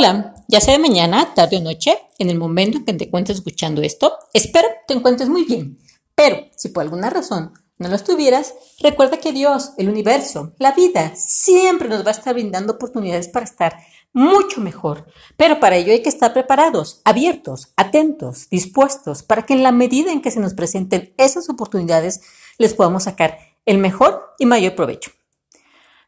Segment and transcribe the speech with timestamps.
[0.00, 3.36] Hola, ya sea de mañana, tarde o noche, en el momento en que te encuentres
[3.36, 5.78] escuchando esto, espero te encuentres muy bien.
[6.14, 11.12] Pero si por alguna razón no lo estuvieras, recuerda que Dios, el universo, la vida,
[11.16, 13.76] siempre nos va a estar brindando oportunidades para estar
[14.14, 15.04] mucho mejor.
[15.36, 20.12] Pero para ello hay que estar preparados, abiertos, atentos, dispuestos, para que en la medida
[20.12, 22.22] en que se nos presenten esas oportunidades
[22.56, 23.36] les podamos sacar
[23.66, 25.10] el mejor y mayor provecho.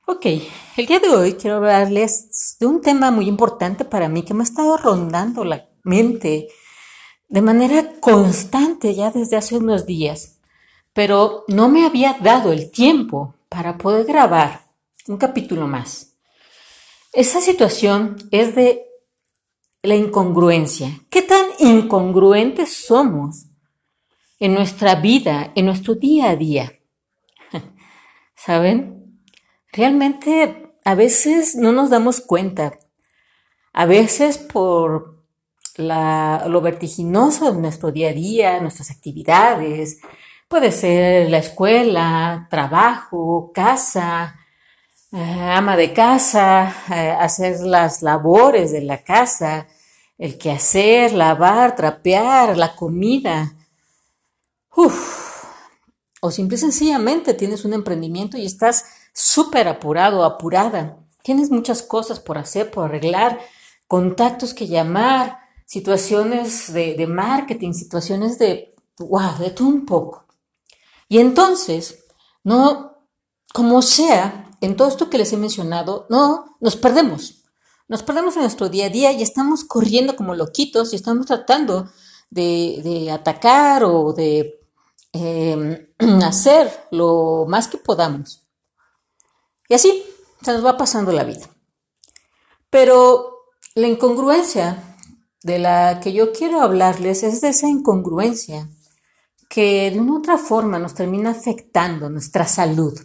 [0.04, 0.26] Ok,
[0.78, 4.40] el día de hoy quiero hablarles de un tema muy importante para mí que me
[4.40, 6.48] ha estado rondando la mente
[7.28, 10.40] de manera constante ya desde hace unos días,
[10.92, 14.64] pero no me había dado el tiempo para poder grabar
[15.06, 16.16] un capítulo más.
[17.12, 18.84] Esa situación es de
[19.82, 21.00] la incongruencia.
[21.10, 23.44] ¿Qué tan incongruentes somos
[24.40, 26.72] en nuestra vida, en nuestro día a día?
[28.34, 29.01] ¿Saben?
[29.72, 32.78] Realmente a veces no nos damos cuenta.
[33.72, 35.24] A veces por
[35.78, 40.00] lo vertiginoso de nuestro día a día, nuestras actividades,
[40.46, 44.38] puede ser la escuela, trabajo, casa,
[45.10, 49.66] eh, ama de casa, eh, hacer las labores de la casa,
[50.18, 53.54] el quehacer, lavar, trapear, la comida.
[56.20, 60.98] O simple y sencillamente tienes un emprendimiento y estás súper apurado, apurada.
[61.22, 63.40] Tienes muchas cosas por hacer, por arreglar,
[63.86, 70.26] contactos que llamar, situaciones de, marketing, situaciones de, wow, de todo un poco.
[71.08, 72.04] Y entonces,
[72.42, 73.06] no,
[73.52, 77.44] como sea, en todo esto que les he mencionado, no, nos perdemos.
[77.88, 81.90] Nos perdemos en nuestro día a día y estamos corriendo como loquitos y estamos tratando
[82.30, 84.60] de, atacar o de
[85.12, 85.92] eh,
[86.24, 88.41] hacer lo más que podamos
[89.72, 90.04] y así
[90.42, 91.48] se nos va pasando la vida.
[92.68, 94.98] Pero la incongruencia
[95.42, 98.68] de la que yo quiero hablarles es de esa incongruencia
[99.48, 103.00] que de una otra forma nos termina afectando nuestra salud.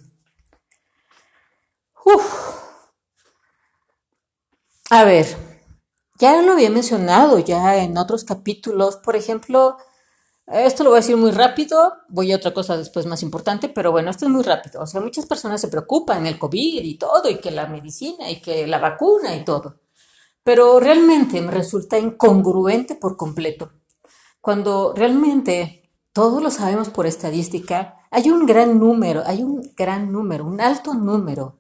[4.90, 5.38] A ver,
[6.20, 9.78] ya lo había mencionado ya en otros capítulos, por ejemplo,
[10.48, 13.92] esto lo voy a decir muy rápido, voy a otra cosa después más importante, pero
[13.92, 14.82] bueno, esto es muy rápido.
[14.82, 18.42] O sea, muchas personas se preocupan, el COVID y todo, y que la medicina y
[18.42, 19.82] que la vacuna y todo.
[20.44, 23.74] Pero realmente me resulta incongruente por completo.
[24.40, 30.46] Cuando realmente todos lo sabemos por estadística, hay un gran número, hay un gran número,
[30.46, 31.60] un alto número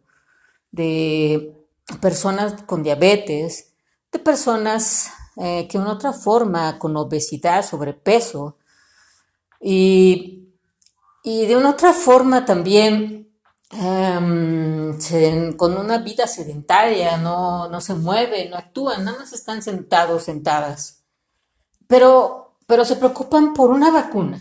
[0.72, 1.68] de
[2.00, 3.74] personas con diabetes,
[4.14, 8.58] de personas eh, que en otra forma con obesidad, sobrepeso,
[9.70, 10.48] y,
[11.24, 13.30] de una otra forma también,
[13.72, 14.98] em,
[15.58, 21.04] con una vida sedentaria, no, se mueven, no actúan, nada más están sentados, sentadas.
[21.86, 24.40] Pero, pero se preocupan por una vacuna.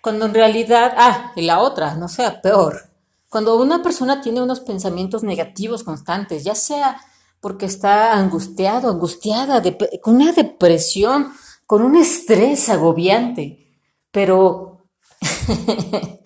[0.00, 2.84] Cuando en realidad, ah, y la otra, no sea peor.
[3.28, 7.00] Cuando una persona tiene unos pensamientos negativos constantes, ya sea
[7.40, 9.60] porque está angustiado, angustiada,
[10.00, 11.32] con una depresión,
[11.66, 13.60] con un estrés agobiante,
[14.10, 14.88] pero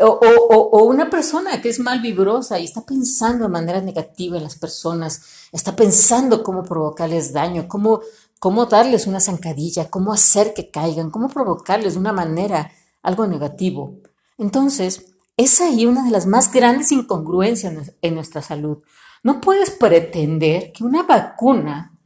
[0.00, 4.56] o, una persona que es mal vibrosa y está pensando de manera negativa en las
[4.56, 8.00] personas, está pensando cómo provocarles daño, cómo,
[8.38, 12.72] cómo darles una zancadilla, cómo hacer que caigan, cómo provocarles de una manera
[13.02, 13.98] algo negativo.
[14.38, 15.06] Entonces,
[15.36, 18.82] es ahí una de las más grandes incongruencias en nuestra salud.
[19.22, 21.96] No puedes pretender que una vacuna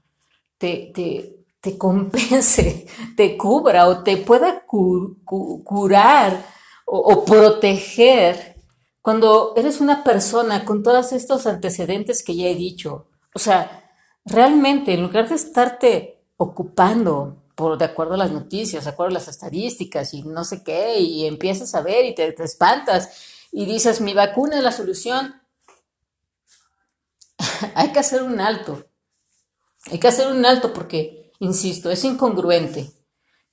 [0.58, 6.44] te, te, te compense, te cubra o te pueda curar
[6.84, 8.56] o, proteger
[9.00, 13.08] cuando eres una persona con todos estos antecedentes que ya he dicho.
[13.34, 13.90] O sea,
[14.24, 19.14] realmente en lugar de estarte ocupando por de acuerdo a las noticias, de acuerdo a
[19.14, 23.64] las estadísticas y no sé qué, y empiezas a ver y te, te espantas y
[23.64, 25.40] dices, mi vacuna es la solución,
[27.74, 28.84] hay que hacer un alto.
[29.90, 32.90] Hay que hacer un alto porque Insisto, es incongruente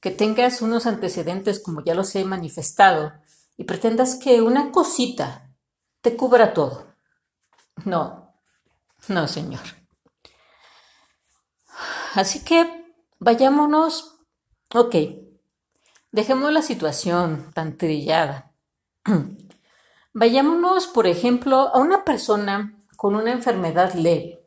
[0.03, 3.13] que tengas unos antecedentes como ya los he manifestado
[3.55, 5.49] y pretendas que una cosita
[6.01, 6.93] te cubra todo.
[7.85, 8.35] No,
[9.07, 9.61] no, señor.
[12.15, 12.85] Así que
[13.19, 14.19] vayámonos,
[14.75, 14.93] ok,
[16.11, 18.51] dejemos la situación tan trillada.
[20.13, 24.45] Vayámonos, por ejemplo, a una persona con una enfermedad leve.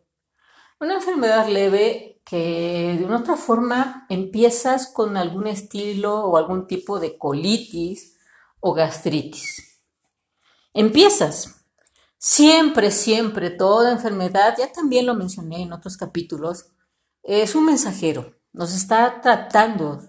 [0.78, 6.98] Una enfermedad leve que de una otra forma empiezas con algún estilo o algún tipo
[6.98, 8.16] de colitis
[8.58, 9.80] o gastritis.
[10.74, 11.54] Empiezas.
[12.18, 16.66] Siempre, siempre, toda enfermedad, ya también lo mencioné en otros capítulos,
[17.22, 20.02] es un mensajero, nos está tratando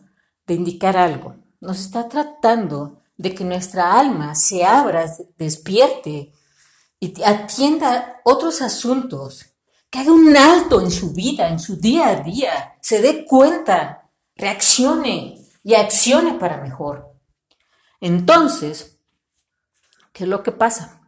[0.47, 5.05] de indicar algo, nos está tratando de que nuestra alma se abra,
[5.37, 6.33] despierte
[6.99, 9.56] y atienda otros asuntos,
[9.89, 14.09] que haga un alto en su vida, en su día a día, se dé cuenta,
[14.35, 17.13] reaccione y accione para mejor.
[17.99, 18.99] Entonces,
[20.11, 21.01] ¿qué es lo que pasa?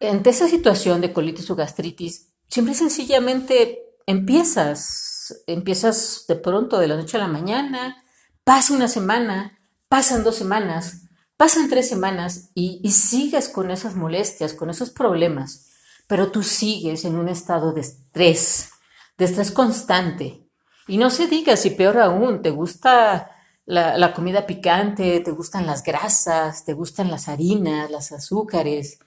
[0.00, 6.96] Ante esa situación de colitis o gastritis, siempre sencillamente empiezas, empiezas de pronto de la
[6.96, 8.02] noche a la mañana,
[8.44, 11.02] pasa una semana, pasan dos semanas,
[11.36, 15.71] pasan tres semanas y, y sigues con esas molestias, con esos problemas,
[16.12, 18.68] pero tú sigues en un estado de estrés,
[19.16, 20.46] de estrés constante.
[20.86, 23.30] Y no se diga si peor aún, te gusta
[23.64, 28.98] la, comida picante, te gustan las grasas, te gustan las harinas, las azúcares.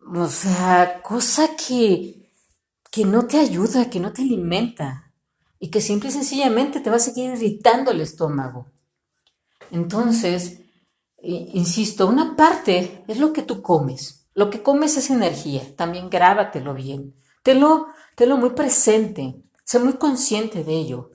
[0.00, 2.30] O sea, cosa que,
[2.90, 5.12] que no te ayuda, que no te alimenta
[5.58, 8.72] y que simple y sencillamente te va a seguir irritando el estómago.
[9.70, 10.60] Entonces,
[11.20, 14.21] insisto, una parte es lo que tú comes.
[14.34, 15.62] Lo que comes es energía.
[15.76, 17.14] También grábatelo bien.
[17.42, 19.42] Tenlo, tenlo muy presente.
[19.64, 21.10] Sé muy consciente de ello.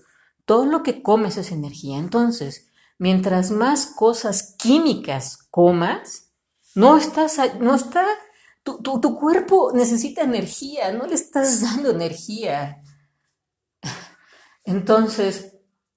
[0.46, 1.98] Todo lo que comes es energía.
[1.98, 6.32] Entonces, mientras más cosas químicas comas,
[6.76, 8.06] no estás, no está,
[8.64, 12.84] tu, tu, cuerpo necesita energía, no le estás dando energía.
[14.64, 15.54] Entonces,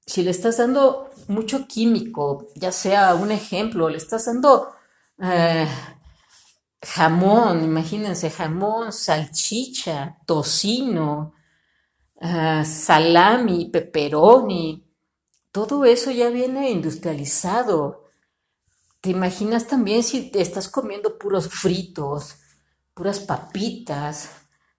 [0.07, 4.73] si le estás dando mucho químico, ya sea un ejemplo, le estás dando
[5.23, 5.69] eh,
[6.83, 11.35] jamón, imagínense, jamón, salchicha, tocino,
[12.21, 14.85] Ah, salami, pepperoni,
[15.53, 18.11] todo eso ya viene industrializado.
[19.01, 22.37] ¿Te imaginas también si estás comiendo puros fritos,
[22.95, 24.31] puras papitas,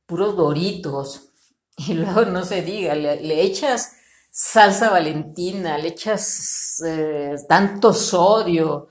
[0.06, 1.28] puros doritos?
[1.78, 3.94] Y luego no se diga, le, echas
[4.30, 8.88] salsa valentina, le echas eh, tanto sodio.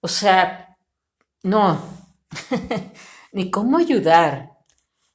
[0.00, 0.76] O sea,
[1.42, 2.01] no,
[3.32, 4.58] ni cómo ayudar.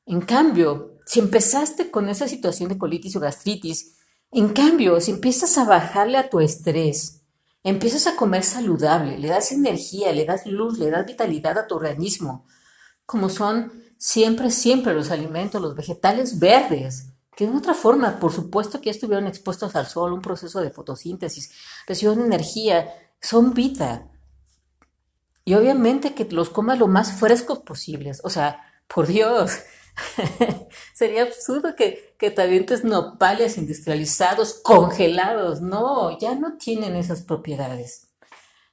[0.05, 3.97] En cambio, si empezaste con esa situación de colitis o gastritis,
[4.31, 7.23] en cambio, si empiezas a bajarle a tu estrés,
[7.63, 11.75] empiezas a comer saludable, le das energía, le das luz, le das vitalidad a tu
[11.75, 12.45] organismo,
[13.05, 18.81] como son siempre, siempre los alimentos, los vegetales verdes, que de otra forma, por supuesto
[18.81, 21.51] que estuvieron expuestos al sol, un proceso de fotosíntesis,
[21.85, 24.09] reciben energía, son vida.
[25.47, 28.19] Y obviamente que los comas lo más frescos posibles.
[28.25, 29.61] O sea, por Dios,
[30.93, 35.61] Sería absurdo que, que te avientes nopales industrializados, congelados.
[35.61, 38.09] No, ya no tienen esas propiedades.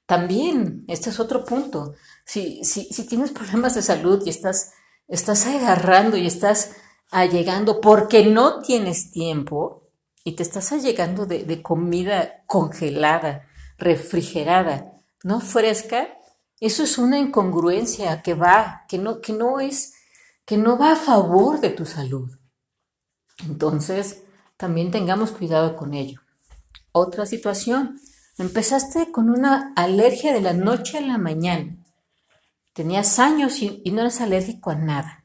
[0.05, 1.95] También, este es otro punto.
[2.25, 4.73] Si, si, si tienes problemas de salud y estás,
[5.07, 6.73] estás agarrando y estás
[7.13, 9.89] allegando porque no tienes tiempo
[10.25, 13.47] y te estás allegando de, de comida congelada,
[13.79, 14.93] refrigerada,
[15.23, 16.19] no fresca,
[16.67, 19.95] eso es una incongruencia que va, que no, que no es
[20.45, 22.31] que no va a favor de tu salud.
[23.45, 24.23] Entonces,
[24.57, 26.21] también tengamos cuidado con ello.
[26.93, 27.99] Otra situación,
[28.39, 31.77] empezaste con una alergia de la noche a la mañana.
[32.73, 35.25] Tenías años y, no eras alérgico a nada.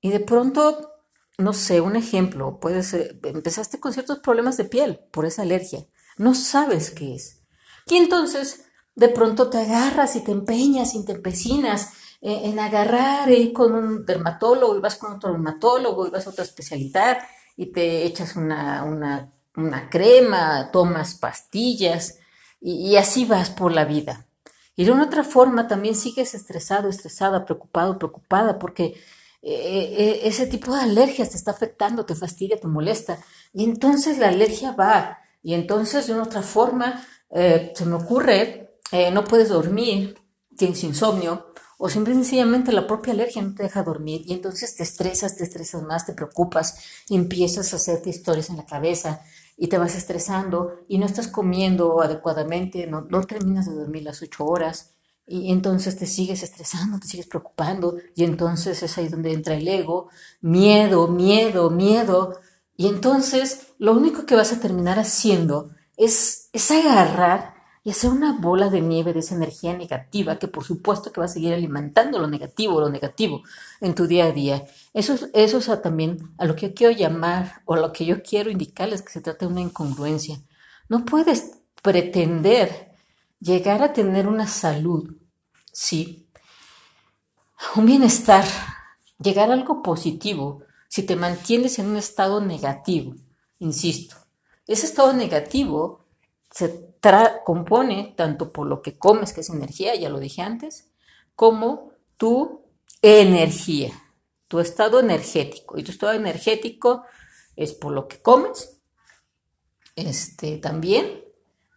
[0.00, 0.92] Y de pronto,
[1.38, 5.86] no sé, un ejemplo, puede ser, empezaste con ciertos problemas de piel por esa alergia.
[6.16, 7.42] No sabes qué es.
[7.86, 8.64] Y entonces,
[9.00, 13.72] de pronto te agarras y te empeñas y te empecinas eh, en agarrar ir con
[13.72, 17.16] un dermatólogo y vas con otro dermatólogo y vas a otra especialidad
[17.56, 22.18] y te echas una, una, una crema, tomas pastillas
[22.60, 24.26] y, así vas por la vida.
[24.76, 29.00] Y de una otra forma también sigues estresado, estresada, preocupado, preocupada porque
[29.40, 33.18] eh, eh, ese tipo de alergias te está afectando, te fastidia, te molesta.
[33.54, 35.20] Y entonces la alergia va.
[35.42, 37.02] Y entonces de una otra forma
[37.32, 40.18] se me ocurre, no puedes dormir,
[40.56, 41.46] tienes insomnio,
[41.82, 45.36] o simple y sencillamente la propia alergia no te deja dormir y entonces te estresas,
[45.36, 46.78] te estresas más, te preocupas
[47.08, 49.22] y empiezas a hacerte historias en la cabeza
[49.56, 54.20] y te vas estresando y no estás comiendo adecuadamente, no, no terminas de dormir las
[54.20, 54.90] ocho horas
[55.26, 59.66] y entonces te sigues estresando, te sigues preocupando y entonces es ahí donde entra el
[59.66, 60.10] ego,
[60.42, 62.40] miedo, miedo, miedo
[62.76, 68.38] y entonces lo único que vas a terminar haciendo es, es agarrar y hacer una
[68.38, 72.18] bola de nieve de esa energía negativa que por supuesto que va a seguir alimentando
[72.18, 73.42] lo negativo, lo negativo
[73.80, 74.66] en tu día a día.
[74.92, 78.50] Eso, es también a lo que yo quiero llamar o a lo que yo quiero
[78.50, 80.40] indicarles que se trata de una incongruencia.
[80.88, 82.92] No puedes pretender
[83.40, 85.14] llegar a tener una salud,
[85.72, 86.28] sí,
[87.76, 88.44] un bienestar,
[89.18, 93.14] llegar a algo positivo si te mantienes en un estado negativo,
[93.58, 94.16] insisto,
[94.66, 96.04] ese estado negativo
[96.50, 96.89] se
[97.44, 100.90] compone tanto por lo que comes, que es energía, ya lo dije antes,
[101.34, 102.62] como tu
[103.02, 103.92] energía,
[104.48, 105.78] tu estado energético.
[105.78, 107.04] Y tu estado energético
[107.56, 108.80] es por lo que comes,
[109.96, 111.24] este, también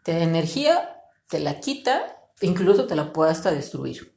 [0.04, 4.14] te da energía, te la quita, incluso te la puede hasta destruir.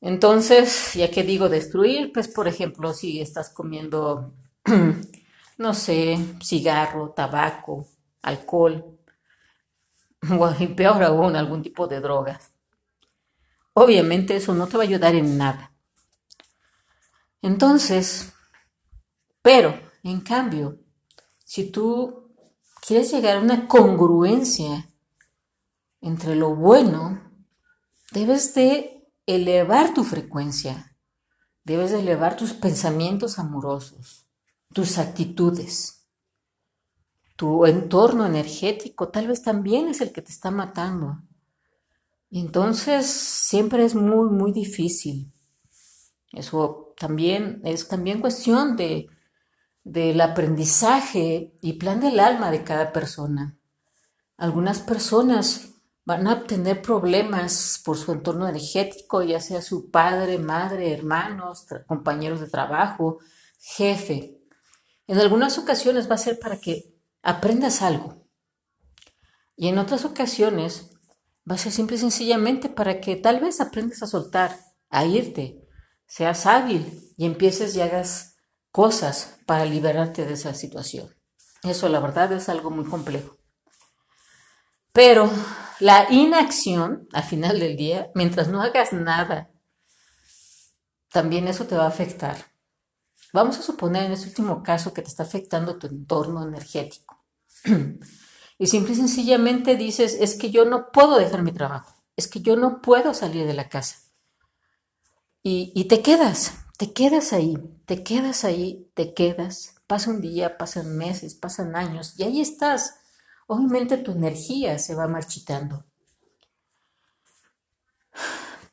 [0.00, 4.32] Entonces, ya que digo destruir, pues por ejemplo, si estás comiendo,
[5.58, 7.86] no sé, cigarro, tabaco,
[8.22, 8.97] alcohol,
[10.76, 11.02] peor
[11.36, 12.52] algún tipo de drogas.
[13.74, 15.72] Obviamente eso no te va a ayudar en nada.
[17.42, 18.32] Entonces,
[19.42, 20.80] pero, en cambio,
[21.44, 22.34] si tú
[22.86, 24.90] quieres llegar a una congruencia
[26.00, 27.32] entre lo bueno,
[28.12, 30.96] debes de elevar tu frecuencia,
[31.64, 34.28] debes elevar tus pensamientos amorosos,
[34.72, 35.97] tus actitudes.
[37.38, 41.22] Tu entorno energético tal vez también es el que te está matando.
[42.32, 45.32] Entonces siempre es muy, muy difícil.
[46.32, 49.06] Eso también es también cuestión de,
[49.84, 53.56] del aprendizaje y plan del alma de cada persona.
[54.36, 60.92] Algunas personas van a tener problemas por su entorno energético, ya sea su padre, madre,
[60.92, 63.18] hermanos, compañeros de trabajo,
[63.60, 64.40] jefe.
[65.06, 68.26] En algunas ocasiones va a ser para que aprendas algo.
[69.56, 70.90] Y en otras ocasiones
[71.50, 74.56] va a ser simple y sencillamente para que tal vez aprendas a soltar,
[74.90, 75.66] a irte,
[76.06, 78.36] seas hábil y empieces y hagas
[78.70, 81.14] cosas para liberarte de esa situación.
[81.62, 83.36] Eso la verdad es algo muy complejo.
[84.92, 85.30] Pero
[85.80, 89.50] la inacción, al final del día, mientras no hagas nada,
[91.10, 92.36] también eso te va a afectar.
[93.32, 97.07] Vamos a suponer en este último caso que te está afectando tu entorno energético.
[98.58, 102.40] Y simple y sencillamente dices, es que yo no puedo dejar mi trabajo, es que
[102.40, 103.96] yo no puedo salir de la casa.
[105.42, 109.74] Y, y te quedas, te quedas ahí, te quedas ahí, te quedas.
[109.86, 112.96] Pasa un día, pasan meses, pasan años y ahí estás
[113.48, 115.84] obviamente tu energía se va marchitando.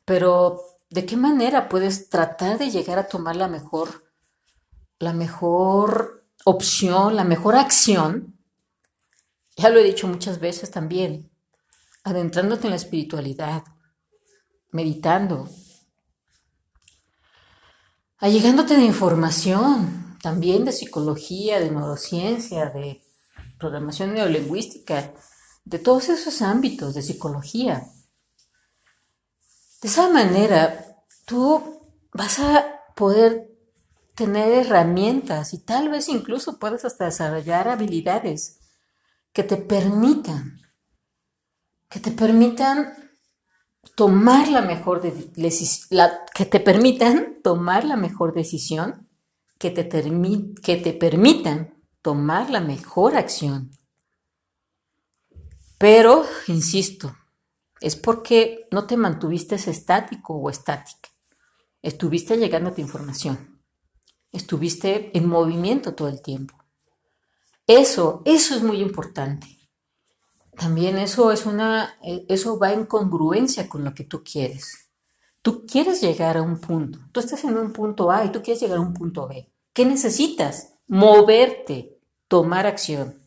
[0.04, 4.12] Pero, ¿de qué manera puedes tratar de llegar a tomar la mejor,
[5.00, 8.35] la mejor opción, la mejor acción?
[9.56, 11.30] Ya lo he dicho muchas veces también,
[12.04, 13.64] adentrándote en la espiritualidad,
[14.70, 15.48] meditando,
[18.18, 23.00] allegándote de información, también de psicología, de neurociencia, de
[23.58, 25.14] programación neolingüística,
[25.64, 27.86] de todos esos ámbitos de psicología.
[29.80, 31.80] De esa manera, tú
[32.12, 33.56] vas a poder
[34.14, 38.55] tener herramientas y tal vez incluso puedes hasta desarrollar habilidades
[39.36, 40.62] que te permitan,
[41.90, 42.94] que te permitan
[43.94, 49.10] tomar la mejor que te permitan tomar la mejor decisión,
[49.58, 49.86] que te,
[50.62, 53.72] que te permitan tomar la mejor acción.
[55.76, 57.14] Pero, insisto,
[57.82, 61.10] es porque no te mantuviste estático o estática.
[61.82, 63.60] Estuviste llegando a tu información.
[64.32, 66.55] Estuviste en movimiento todo el tiempo.
[67.66, 69.46] Eso, eso es muy importante.
[70.56, 74.88] También eso es una, eso va en congruencia con lo que tú quieres.
[75.42, 76.98] Tú quieres llegar a un punto.
[77.12, 79.50] Tú estás en un punto A y tú quieres llegar a un punto B.
[79.72, 80.74] ¿Qué necesitas?
[80.88, 83.22] Moverte tomar acción.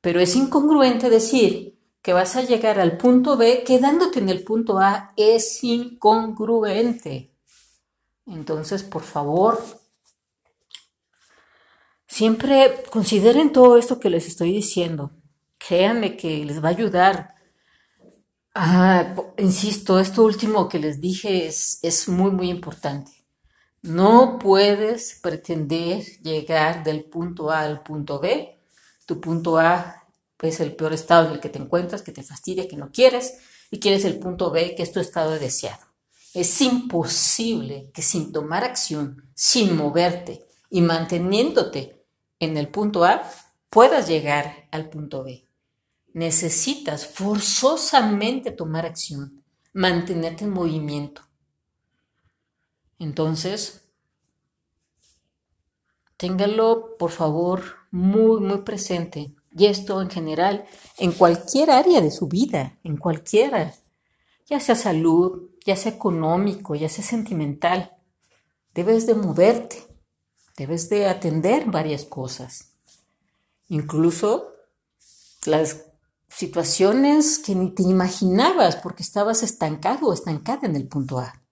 [0.00, 4.78] Pero es incongruente decir que vas a llegar al punto B quedándote en el punto
[4.78, 5.12] A.
[5.16, 7.32] Es incongruente.
[8.26, 9.58] Entonces, por favor,
[12.14, 15.10] siempre consideren todo esto que les estoy diciendo.
[15.58, 17.34] Créanme que les va a ayudar.
[18.54, 23.10] Ah, insisto, esto último que les dije es, es muy, muy importante.
[23.82, 28.60] No puedes pretender llegar del punto A al punto B.
[29.06, 30.04] Tu punto A
[30.40, 33.38] es el peor estado en el que te encuentras, que te fastidia, que no quieres,
[33.72, 35.84] y quieres el punto B, que es tu estado deseado.
[36.32, 41.93] Es imposible que sin tomar acción, sin moverte y manteniéndote
[42.44, 43.22] en el punto A,
[43.70, 45.48] puedas llegar al punto B.
[46.12, 51.22] Necesitas forzosamente tomar acción, mantenerte en movimiento.
[52.98, 53.88] Entonces,
[56.16, 59.34] téngalo por favor muy, muy presente.
[59.56, 60.64] Y esto en general,
[60.98, 63.74] en cualquier área de su vida, en cualquiera,
[64.46, 67.96] ya sea salud, ya sea económico, ya sea sentimental,
[68.74, 69.82] debes de moverte.
[70.56, 72.72] Debes de atender varias cosas.
[73.68, 74.52] Incluso
[75.46, 75.84] las
[76.28, 81.42] situaciones que ni te imaginabas porque estabas estancado o estancada en el punto A.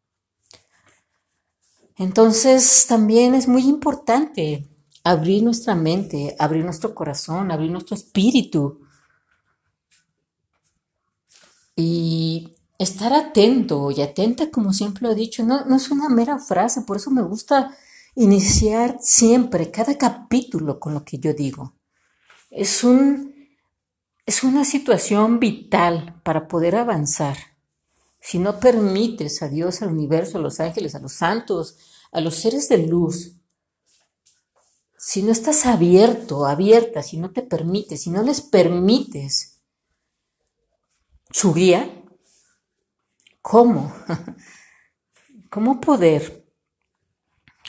[1.97, 4.69] Entonces también es muy importante
[5.05, 8.81] abrir nuestra mente, abrir nuestro corazón, abrir nuestro espíritu
[11.77, 16.39] y estar atento y atenta, como siempre lo he dicho, no, no es una mera
[16.39, 17.77] frase, por eso me gusta
[18.15, 21.75] iniciar siempre cada capítulo con lo que yo digo.
[22.51, 23.35] Es, un,
[24.27, 27.37] es una situación vital para poder avanzar.
[28.21, 31.79] Si no permites a Dios, al universo, a los ángeles, a los santos,
[32.13, 33.37] a los seres de luz,
[34.99, 39.61] si no estás abierto, abierta, si no te permites, si no les permites
[41.31, 42.05] su guía,
[43.41, 43.93] ¿cómo?
[45.51, 46.42] ¿Cómo poder?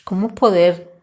[0.04, 1.02] ¿Cómo poder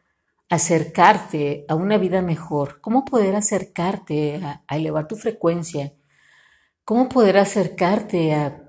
[0.48, 2.80] acercarte a una vida mejor?
[2.80, 5.94] ¿Cómo poder acercarte a, elevar tu frecuencia?
[6.84, 8.62] ¿Cómo poder acercarte a,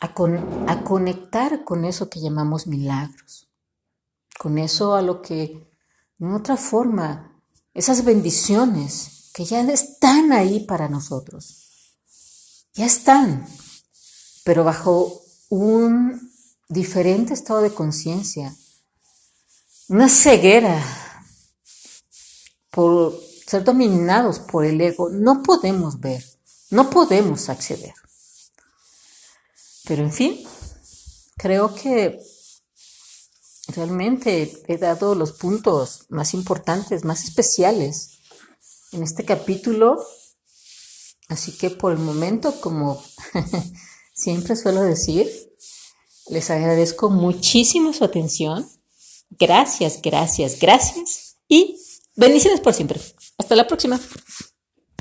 [0.00, 3.48] a conectar con eso que llamamos milagros?
[4.38, 5.72] Con eso a lo que
[6.22, 7.42] en otra forma,
[7.74, 11.96] esas bendiciones que ya están ahí para nosotros,
[12.74, 13.44] ya están,
[14.44, 16.30] pero bajo un
[16.68, 18.54] diferente estado de conciencia,
[19.92, 20.82] una ceguera
[22.70, 26.24] por ser dominados por el ego, no podemos ver,
[26.70, 27.94] no podemos acceder.
[29.84, 30.40] Pero en fin,
[31.36, 32.20] creo que
[33.68, 38.18] Realmente he dado los puntos más importantes, más especiales
[38.90, 40.04] en este capítulo.
[41.28, 43.02] Así que por el momento, como
[44.14, 45.30] siempre suelo decir,
[46.28, 48.68] les agradezco muchísimo su atención.
[49.38, 51.36] Gracias, gracias, gracias.
[51.48, 51.76] Y
[52.16, 53.00] bendiciones por siempre.
[53.38, 54.00] Hasta la próxima.